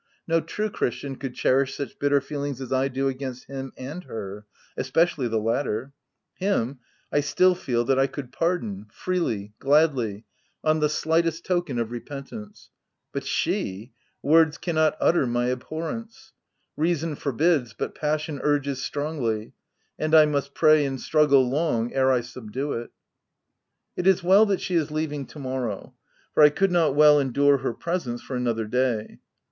[0.27, 4.47] No true christian could cherish such bitter feelings as I do against him and her—
[4.85, 5.93] especially the latter:
[6.33, 6.79] him,
[7.11, 10.25] I still feel that I could pardon— freely, gladly—
[10.63, 12.71] on the slightest token of repent ance;
[13.13, 13.91] but she—
[14.23, 16.31] words cannot utter my ab horence.
[16.75, 19.53] Reason forbids, but passion urges strongly;
[19.99, 22.89] and I must pray and struggle long ere I subdue it.
[23.95, 25.93] It is well that she is leaving to morrow,
[26.33, 29.19] for I could not well endure her presence for another day.